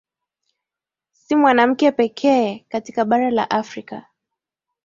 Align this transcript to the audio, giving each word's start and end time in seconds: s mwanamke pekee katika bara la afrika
s 1.23 1.31
mwanamke 1.31 1.91
pekee 1.91 2.65
katika 2.69 3.05
bara 3.05 3.31
la 3.31 3.49
afrika 3.49 4.05